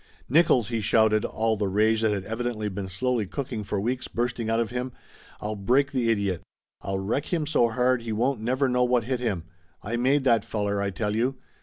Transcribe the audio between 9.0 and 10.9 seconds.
hit him! I made that feller, I